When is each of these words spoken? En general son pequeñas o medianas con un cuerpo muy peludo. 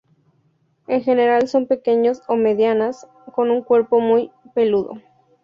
En 0.87 1.03
general 1.03 1.47
son 1.47 1.67
pequeñas 1.67 2.23
o 2.27 2.35
medianas 2.35 3.07
con 3.35 3.51
un 3.51 3.61
cuerpo 3.61 3.99
muy 3.99 4.31
peludo. 4.55 4.93